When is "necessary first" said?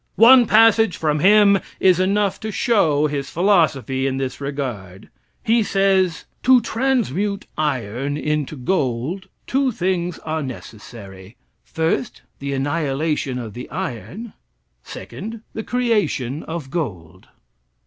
10.41-12.23